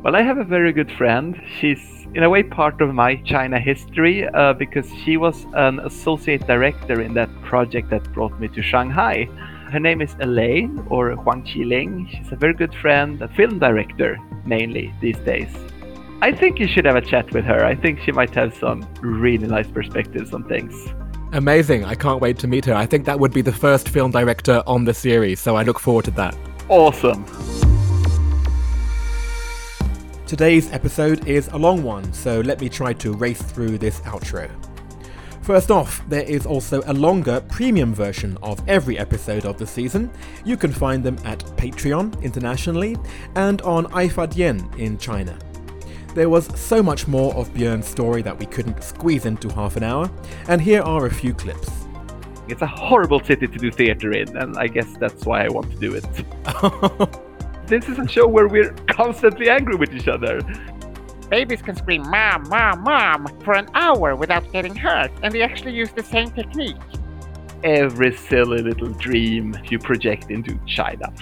[0.02, 1.40] Well, I have a very good friend.
[1.58, 6.46] She's, in a way, part of my China history uh, because she was an associate
[6.46, 9.28] director in that project that brought me to Shanghai.
[9.70, 12.08] Her name is Elaine, or Huang Qiling.
[12.10, 15.48] She's a very good friend, a film director mainly these days.
[16.20, 17.64] I think you should have a chat with her.
[17.64, 20.74] I think she might have some really nice perspectives on things.
[21.34, 21.84] Amazing.
[21.84, 22.74] I can't wait to meet her.
[22.74, 25.80] I think that would be the first film director on the series, so I look
[25.80, 26.36] forward to that.
[26.68, 27.24] Awesome.
[30.28, 34.48] Today's episode is a long one, so let me try to race through this outro.
[35.42, 40.12] First off, there is also a longer premium version of every episode of the season.
[40.44, 42.96] You can find them at Patreon internationally
[43.34, 45.36] and on iFadian in China.
[46.14, 49.82] There was so much more of Björn's story that we couldn't squeeze into half an
[49.82, 50.08] hour,
[50.48, 51.68] and here are a few clips.
[52.48, 55.70] It's a horrible city to do theater in, and I guess that's why I want
[55.72, 56.06] to do it.
[57.66, 60.40] This is a show where we're constantly angry with each other.
[61.30, 65.72] Babies can scream mom, mom, mom for an hour without getting hurt, and they actually
[65.72, 66.76] use the same technique.
[67.64, 71.12] every silly little dream you project into China.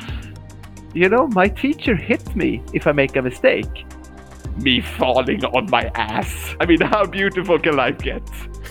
[0.92, 3.86] You know, my teacher hits me if I make a mistake.
[4.60, 6.54] Me falling on my ass.
[6.60, 8.22] I mean, how beautiful can life get?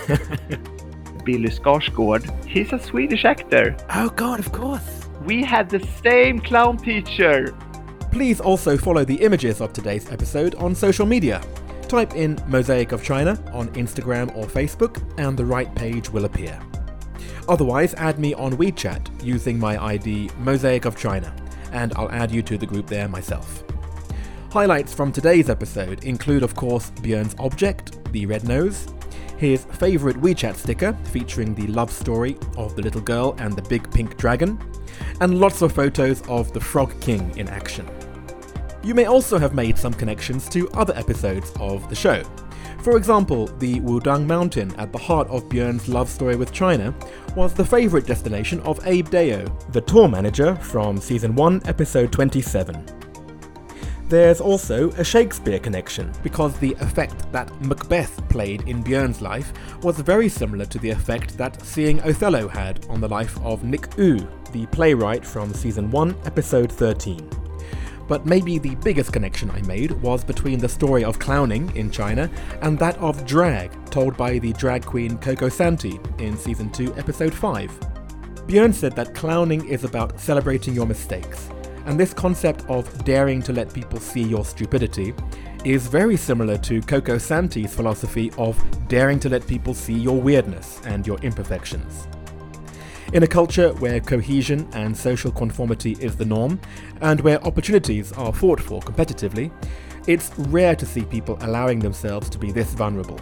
[1.25, 3.75] Billy Skarsgård, he's a Swedish actor.
[3.93, 5.07] oh, God, of course.
[5.23, 7.55] We had the same clown teacher.
[8.11, 11.41] Please also follow the images of today's episode on social media.
[11.87, 16.59] Type in Mosaic of China on Instagram or Facebook, and the right page will appear.
[17.47, 21.33] Otherwise, add me on WeChat using my ID Mosaic of China,
[21.71, 23.63] and I'll add you to the group there myself.
[24.51, 28.85] Highlights from today's episode include, of course, Björn's object, the red nose,
[29.37, 33.89] his favourite WeChat sticker featuring the love story of the little girl and the big
[33.91, 34.59] pink dragon,
[35.21, 37.89] and lots of photos of the Frog King in action.
[38.83, 42.21] You may also have made some connections to other episodes of the show.
[42.81, 46.93] For example, the Wudang Mountain at the heart of Björn's love story with China
[47.37, 53.00] was the favourite destination of Abe Deo, the tour manager from season 1, episode 27.
[54.11, 60.01] There's also a Shakespeare connection, because the effect that Macbeth played in Björn's life was
[60.01, 64.27] very similar to the effect that seeing Othello had on the life of Nick Yu,
[64.51, 67.25] the playwright from season 1, episode 13.
[68.09, 72.29] But maybe the biggest connection I made was between the story of clowning in China
[72.63, 77.33] and that of drag, told by the drag queen Coco Santi in season 2, episode
[77.33, 77.79] 5.
[78.45, 81.47] Björn said that clowning is about celebrating your mistakes,
[81.85, 85.13] and this concept of daring to let people see your stupidity
[85.63, 90.81] is very similar to Coco Santi's philosophy of daring to let people see your weirdness
[90.85, 92.07] and your imperfections.
[93.13, 96.59] In a culture where cohesion and social conformity is the norm,
[97.01, 99.51] and where opportunities are fought for competitively,
[100.07, 103.19] it's rare to see people allowing themselves to be this vulnerable.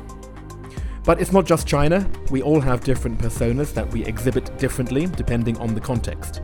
[1.04, 5.58] But it's not just China, we all have different personas that we exhibit differently depending
[5.58, 6.42] on the context.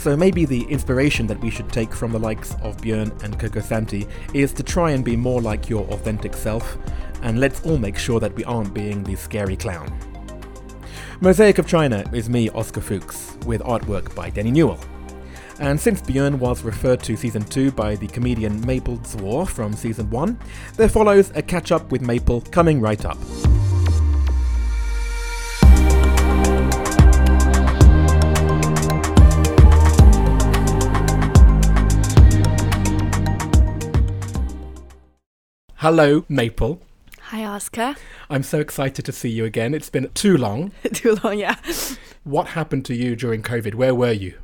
[0.00, 3.60] So maybe the inspiration that we should take from the likes of Björn and Coco
[3.60, 6.78] Santi is to try and be more like your authentic self,
[7.22, 9.94] and let's all make sure that we aren't being the scary clown.
[11.20, 14.80] Mosaic of China is me, Oscar Fuchs, with artwork by Denny Newell.
[15.58, 20.08] And since Björn was referred to season 2 by the comedian Maple Zwar from season
[20.08, 20.38] 1,
[20.78, 23.18] there follows a catch up with Maple coming right up.
[35.80, 36.78] Hello, Maple.
[37.28, 37.96] Hi, Oscar.
[38.28, 39.72] I'm so excited to see you again.
[39.72, 40.72] It's been too long.
[40.92, 41.56] Too long, yeah.
[42.22, 43.74] What happened to you during COVID?
[43.76, 44.34] Where were you?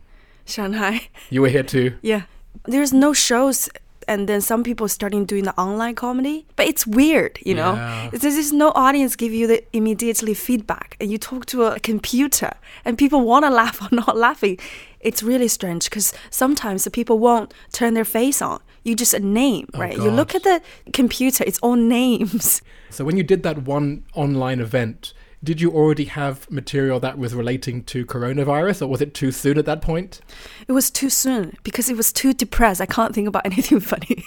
[0.47, 1.11] Shanghai.
[1.28, 1.99] You were here too.
[2.01, 2.22] Yeah.
[2.64, 3.68] There's no shows,
[4.09, 7.74] and then some people starting doing the online comedy, but it's weird, you know.
[7.74, 8.09] Yeah.
[8.14, 12.55] There's just no audience give you the immediately feedback, and you talk to a computer,
[12.87, 14.59] and people want to laugh or not laughing.
[15.01, 18.62] It's really strange because sometimes the people won't turn their face on.
[18.87, 19.97] You just a name, oh, right?
[19.97, 20.62] You look at the
[20.93, 22.62] computer, it's all names.
[22.89, 25.12] So when you did that one online event,
[25.45, 29.59] did you already have material that was relating to coronavirus, or was it too soon
[29.59, 30.20] at that point?
[30.66, 32.80] It was too soon because it was too depressed.
[32.80, 34.24] I can't think about anything funny.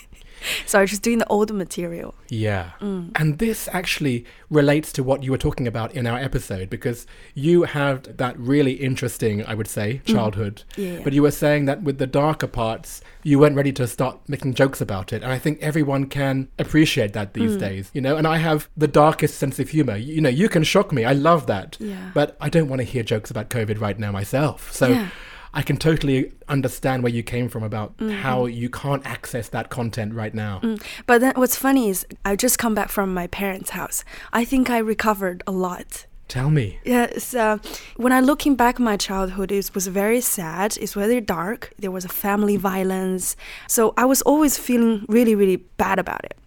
[0.66, 2.16] So I was just doing the old material.
[2.30, 2.72] Yeah.
[2.82, 3.12] Mm.
[3.16, 7.64] And this actually relates to what you were talking about in our episode because you
[7.64, 10.14] had that really interesting, I would say, mm-hmm.
[10.14, 10.64] childhood.
[10.76, 11.02] Yeah.
[11.04, 14.54] But you were saying that with the darker parts, you weren't ready to start making
[14.54, 15.24] jokes about it.
[15.24, 17.60] And I think everyone can appreciate that these mm.
[17.60, 18.16] days, you know?
[18.16, 19.98] And I have the darkest sense of humor.
[19.98, 21.06] You know, you can shock me.
[21.06, 21.78] I love that.
[21.80, 22.12] Yeah.
[22.14, 24.72] But I don't want to hear jokes about COVID right now myself.
[24.72, 25.10] So Yeah.
[25.54, 28.22] I can totally understand where you came from about Mm-hmm.
[28.22, 30.62] how you can't access that content right now.
[31.08, 34.04] But then what's funny is I just come back from my parents' house.
[34.32, 36.06] I think I recovered a lot.
[36.28, 36.78] Tell me.
[36.86, 37.58] Yes, uh,
[37.98, 40.78] when I looking back my childhood, it was very sad.
[40.80, 41.74] It's very dark.
[41.80, 43.36] There was a family violence,
[43.68, 46.38] so I was always feeling really, really bad about it.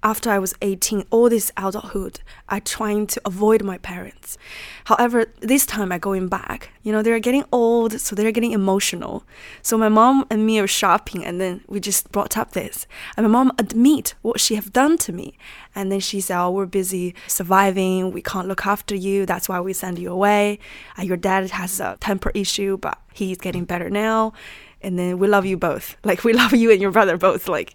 [0.00, 4.38] After I was 18, all this adulthood, I trying to avoid my parents.
[4.84, 9.24] However, this time I going back, you know, they're getting old, so they're getting emotional.
[9.60, 12.86] So my mom and me are shopping, and then we just brought up this,
[13.16, 15.36] and my mom admit what she have done to me,
[15.74, 18.12] and then she said, "Oh, we're busy surviving.
[18.12, 19.26] We can't look after you.
[19.26, 20.60] That's why we send you away.
[20.96, 24.32] Uh, your dad has a temper issue, but he's getting better now,
[24.80, 25.96] and then we love you both.
[26.04, 27.48] Like we love you and your brother both.
[27.48, 27.74] Like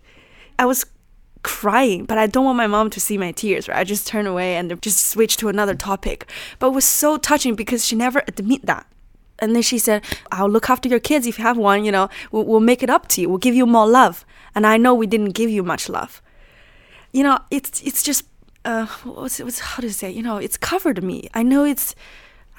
[0.57, 0.85] I was
[1.43, 3.77] crying, but I don't want my mom to see my tears, right?
[3.77, 6.29] I just turn away and just switch to another topic.
[6.59, 8.87] But it was so touching because she never admit that.
[9.39, 12.09] And then she said, I'll look after your kids if you have one, you know,
[12.31, 13.29] we'll, we'll make it up to you.
[13.29, 14.25] We'll give you more love.
[14.55, 16.21] And I know we didn't give you much love.
[17.11, 18.25] You know, it's it's just
[18.65, 21.29] uh what's what's how to say, you know, it's covered me.
[21.33, 21.95] I know it's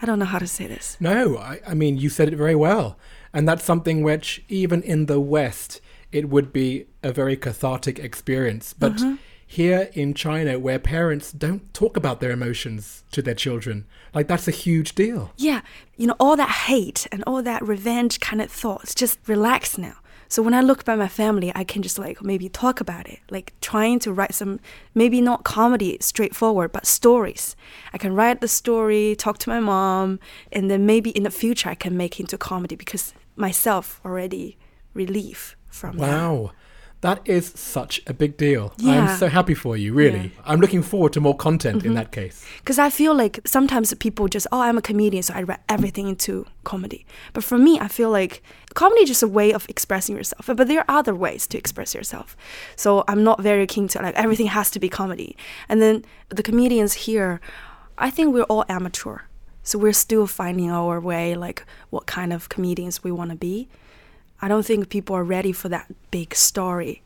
[0.03, 0.97] I don't know how to say this.
[1.01, 2.99] No, I, I mean, you said it very well.
[3.32, 5.80] And that's something which, even in the West,
[6.15, 8.73] it would be a very cathartic experience.
[8.73, 9.17] But uh-huh.
[9.45, 13.85] here in China, where parents don't talk about their emotions to their children,
[14.15, 15.33] like that's a huge deal.
[15.37, 15.62] Yeah,
[15.97, 19.97] you know, all that hate and all that revenge kind of thoughts just relax now.
[20.29, 23.19] So when I look by my family, I can just like maybe talk about it,
[23.29, 24.61] like trying to write some,
[24.95, 27.57] maybe not comedy straightforward, but stories.
[27.93, 30.21] I can write the story, talk to my mom,
[30.53, 34.57] and then maybe in the future I can make into comedy because myself already
[34.95, 36.09] relief from that.
[36.09, 36.53] Wow.
[37.01, 38.72] That is such a big deal.
[38.79, 38.93] Yeah.
[38.93, 40.18] I'm so happy for you, really.
[40.18, 40.25] Yeah.
[40.25, 40.51] Mm-hmm.
[40.51, 42.47] I'm looking forward to more content in that case.
[42.61, 46.09] Because I feel like sometimes people just, oh, I'm a comedian, so I write everything
[46.09, 47.05] into comedy.
[47.35, 50.47] But for me, I feel like comedy is just a way of expressing yourself.
[50.47, 52.39] But there are other ways to express yourself.
[52.75, 55.37] So I'm not very keen to, like, everything has to be comedy.
[55.68, 57.39] And then the comedians here,
[57.99, 59.18] I think we're all amateur.
[59.62, 63.68] So we're still finding our way, like, what kind of comedians we want to be.
[64.45, 67.01] I don't think people are ready for that big story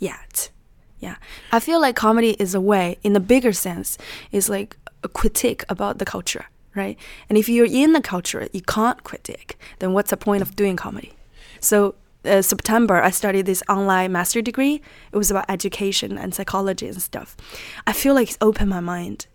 [0.00, 0.50] yet.
[0.98, 1.14] Yeah.
[1.52, 3.96] I feel like comedy is a way, in the bigger sense,
[4.32, 6.98] is like a critique about the culture, right?
[7.28, 10.74] And if you're in the culture, you can't critique, then what's the point of doing
[10.74, 11.12] comedy?
[11.60, 14.82] So, uh, September, I studied this online master degree.
[15.12, 17.36] It was about education and psychology and stuff.
[17.86, 19.28] I feel like it's opened my mind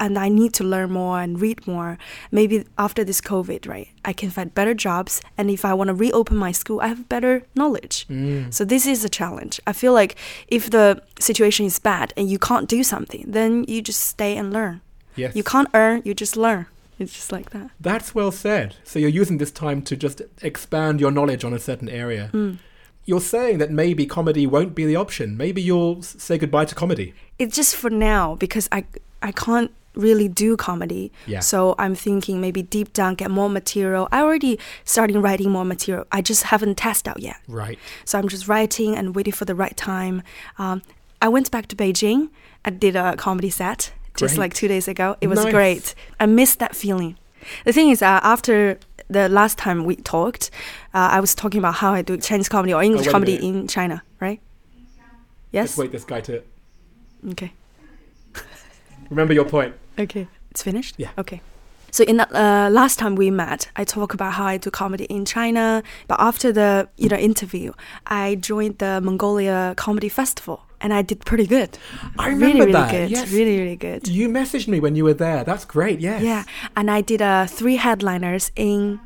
[0.00, 1.98] and I need to learn more and read more.
[2.32, 5.20] Maybe after this COVID, right, I can find better jobs.
[5.38, 8.06] And if I want to reopen my school, I have better knowledge.
[8.50, 9.60] So this is a challenge.
[9.66, 10.16] I feel like
[10.48, 14.52] if the situation is bad and you can't do something, then you just stay and
[14.52, 14.80] learn.
[15.14, 15.36] Yes.
[15.36, 16.66] You can't earn, you just learn.
[16.98, 17.70] It's just like that.
[17.80, 18.76] That's well said.
[18.84, 22.30] So you're using this time to just expand your knowledge on a certain area.
[22.32, 22.58] Mm.
[23.06, 25.36] You're saying that maybe comedy won't be the option.
[25.36, 27.14] Maybe you'll say goodbye to comedy.
[27.38, 28.84] It's just for now because I
[29.22, 31.10] I can't really do comedy.
[31.26, 31.40] Yeah.
[31.40, 34.08] So I'm thinking maybe deep down get more material.
[34.12, 36.06] I already starting writing more material.
[36.12, 37.36] I just haven't tested out yet.
[37.48, 37.78] Right.
[38.04, 40.22] So I'm just writing and waiting for the right time.
[40.58, 40.82] Um,
[41.20, 42.30] I went back to Beijing.
[42.64, 44.38] I did a comedy set just Great.
[44.44, 45.16] like two days ago.
[45.20, 45.52] It was Nice.
[45.52, 45.94] great.
[46.18, 47.16] I missed that feeling.
[47.64, 48.78] The thing is, uh, after
[49.08, 50.50] the last time we talked,
[50.94, 53.34] uh, I was talking about how I do Chinese comedy or English wait a comedy
[53.36, 54.40] in China, right?
[55.52, 56.42] Let's wait this guy to
[57.30, 57.52] Okay.
[59.10, 59.74] Remember your point.
[59.98, 60.26] Okay.
[60.50, 60.94] It's finished?
[60.98, 61.10] Yeah.
[61.18, 61.40] Okay.
[61.92, 65.04] So in the uh, last time we met, I talked about how I do comedy
[65.04, 65.82] in China.
[66.06, 67.72] But after the you know interview,
[68.06, 71.76] I joined the Mongolia Comedy Festival, and I did pretty good.
[72.18, 73.10] I really, remember really that, good.
[73.10, 73.32] yes.
[73.32, 74.06] Really, really good.
[74.06, 75.42] You messaged me when you were there.
[75.44, 76.00] That's great.
[76.00, 76.22] Yes.
[76.22, 76.44] Yeah,
[76.76, 79.00] and I did uh, three headliners in.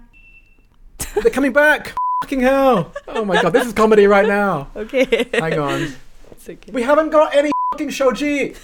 [1.14, 1.94] They're coming back.
[2.22, 2.92] Fucking hell.
[3.08, 4.68] Oh my god, this is comedy right now.
[4.76, 5.28] Okay.
[5.32, 5.94] Hang on.
[6.32, 6.72] It's okay.
[6.72, 8.54] We haven't got any fucking shoji.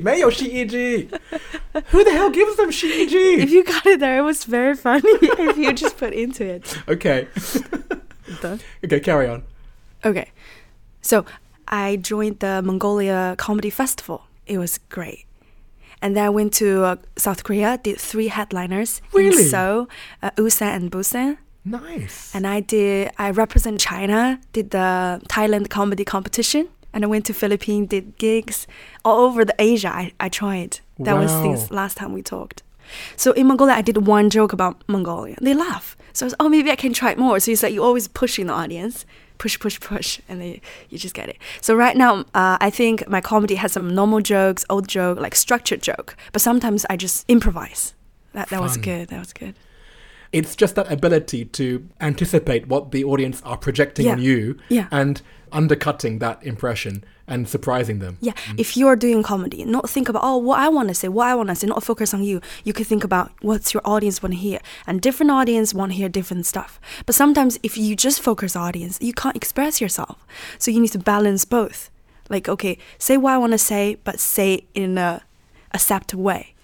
[0.00, 1.08] 没有 shiiji.
[1.90, 3.38] Who the hell gives them Shiji?
[3.38, 5.02] If you got it there, it was very funny.
[5.22, 6.76] if you just put into it.
[6.88, 7.28] Okay.
[8.42, 8.60] Done.
[8.84, 9.42] Okay, carry on.
[10.04, 10.30] Okay.
[11.00, 11.24] So
[11.66, 14.22] I joined the Mongolia Comedy Festival.
[14.46, 15.24] It was great.
[16.00, 19.42] And then I went to uh, South Korea, did three headliners Really?
[19.42, 19.88] in Seoul,
[20.22, 21.38] uh, Ulsan and Busan.
[21.64, 22.32] Nice.
[22.34, 26.68] And I did, I represent China, did the Thailand comedy competition.
[26.98, 28.66] And I went to Philippines, did gigs
[29.04, 29.88] all over the Asia.
[29.88, 30.80] I, I tried.
[30.98, 32.64] That was since last time we talked.
[33.14, 35.36] So in Mongolia, I did one joke about Mongolia.
[35.40, 35.96] They laugh.
[36.12, 37.38] So I was, oh, maybe I can try it more.
[37.38, 39.06] So it's like you always pushing the audience,
[39.38, 41.36] push, push, push, and then you just get it.
[41.60, 45.36] So right now, uh, I think my comedy has some normal jokes, old joke, like
[45.36, 46.16] structured joke.
[46.32, 47.94] But sometimes I just improvise.
[48.32, 49.06] That that was good.
[49.10, 49.54] That was good.
[50.32, 54.12] It's just that ability to anticipate what the audience are projecting Yeah.
[54.12, 54.88] on you Yeah.
[54.90, 55.22] and
[55.52, 58.16] undercutting that impression and surprising them.
[58.20, 58.58] Yeah, mm.
[58.58, 61.34] if you're doing comedy, not think about oh what I want to say, what I
[61.34, 62.40] want to say, not focus on you.
[62.64, 65.96] You could think about what's your audience want to hear, and different audience want to
[65.96, 66.80] hear different stuff.
[67.06, 70.26] But sometimes if you just focus audience, you can't express yourself.
[70.58, 71.90] So you need to balance both.
[72.30, 75.22] Like okay, say what I want to say, but say in a
[75.72, 76.54] acceptable way.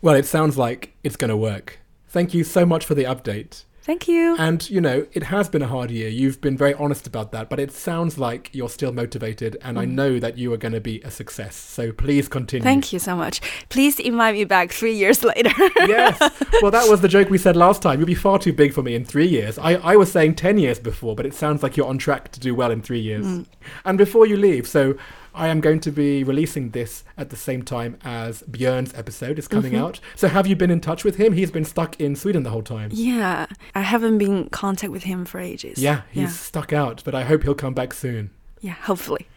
[0.00, 1.80] Well, it sounds like it's going to work.
[2.08, 3.64] Thank you so much for the update.
[3.88, 4.36] Thank you.
[4.38, 6.10] And, you know, it has been a hard year.
[6.10, 9.86] You've been very honest about that, but it sounds like you're still motivated, and I
[9.86, 9.92] mm.
[9.92, 11.56] know that you are going to be a success.
[11.56, 12.62] So please continue.
[12.62, 13.40] Thank you so much.
[13.70, 15.52] Please invite me back three years later.
[15.86, 16.20] yes.
[16.60, 17.98] Well, that was the joke we said last time.
[17.98, 19.58] You'll be far too big for me in three years.
[19.58, 22.40] I, I was saying 10 years before, but it sounds like you're on track to
[22.40, 23.24] do well in three years.
[23.24, 23.46] Mm.
[23.86, 24.98] And before you leave, so
[25.38, 29.46] I am going to be releasing this at the same time as Björn's episode is
[29.46, 29.84] coming mm-hmm.
[29.84, 30.00] out.
[30.16, 31.32] So have you been in touch with him?
[31.32, 32.90] He's been stuck in Sweden the whole time.
[32.92, 35.78] yeah, I haven't been in contact with him for ages.
[35.78, 38.30] Yeah, he's yeah, stuck out, but I hope he'll come back soon.
[38.60, 38.72] yeah.
[38.72, 39.28] Hopefully,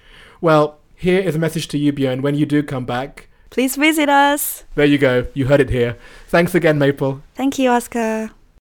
[0.42, 2.22] Well, here is a message to you, Björn.
[2.22, 4.64] When you do come back, please visit us.
[4.74, 5.28] there you go.
[5.36, 5.98] You heard it here.
[6.28, 7.22] Thanks again, Maple.
[7.36, 8.32] Thank you, Oscar.